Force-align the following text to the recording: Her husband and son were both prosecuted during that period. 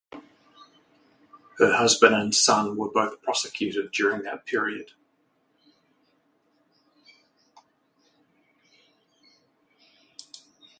Her 1.59 1.75
husband 1.75 2.15
and 2.15 2.33
son 2.33 2.75
were 2.75 2.89
both 2.89 3.21
prosecuted 3.21 3.91
during 3.91 4.23
that 4.23 4.47
period. 4.47 4.93